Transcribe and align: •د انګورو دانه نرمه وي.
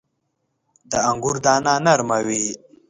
•د 0.89 0.91
انګورو 1.09 1.39
دانه 1.45 1.73
نرمه 1.85 2.17
وي. 2.25 2.45